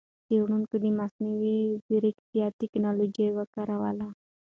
څېړونکو 0.25 0.75
د 0.83 0.85
مصنوعي 0.99 1.59
ځېرکتیا 1.87 2.45
ټکنالوجۍ 2.59 3.27
وکاروله. 3.37 4.07